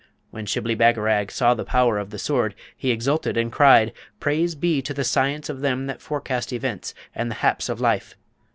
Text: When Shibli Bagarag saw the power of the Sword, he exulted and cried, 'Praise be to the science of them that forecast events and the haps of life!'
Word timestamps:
When 0.31 0.47
Shibli 0.47 0.73
Bagarag 0.75 1.29
saw 1.29 1.53
the 1.53 1.63
power 1.63 1.99
of 1.99 2.09
the 2.09 2.17
Sword, 2.17 2.55
he 2.75 2.89
exulted 2.89 3.37
and 3.37 3.51
cried, 3.51 3.93
'Praise 4.19 4.55
be 4.55 4.81
to 4.81 4.95
the 4.95 5.03
science 5.03 5.47
of 5.47 5.61
them 5.61 5.85
that 5.85 6.01
forecast 6.01 6.51
events 6.51 6.95
and 7.13 7.29
the 7.29 7.35
haps 7.45 7.69
of 7.69 7.79
life!' 7.79 8.15